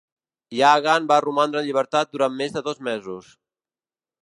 [0.59, 3.31] Yagan va romandre en llibertat durant més de dos mesos.